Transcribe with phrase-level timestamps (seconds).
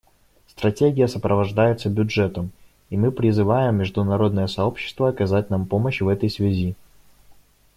[0.47, 2.49] Стратегия сопровождается бюджетом,
[2.89, 6.75] и мы призываем международное сообщество оказать нам помощь в этой связи.